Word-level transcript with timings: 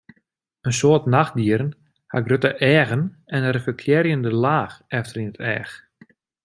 In 0.67 0.73
soad 0.79 1.03
nachtdieren 1.15 1.71
hawwe 2.11 2.25
grutte 2.27 2.51
eagen 2.71 3.03
en 3.33 3.41
in 3.47 3.55
reflektearjende 3.57 4.31
laach 4.43 4.75
efter 4.97 5.15
yn 5.21 5.31
it 5.31 5.39
each. 5.55 5.73